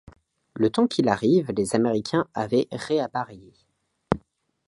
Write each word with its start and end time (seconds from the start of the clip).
Le 0.55 0.71
temps 0.71 0.87
qu’il 0.87 1.07
arrive, 1.09 1.51
les 1.55 1.75
Américains 1.75 2.27
avaient 2.33 2.67
ré-appareillé. 2.71 3.53